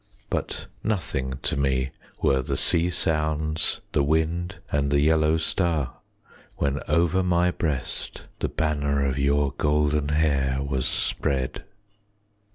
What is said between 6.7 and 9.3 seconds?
over my breast the banner Of